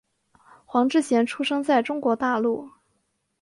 [0.65, 2.71] 黄志贤出生在中国大陆。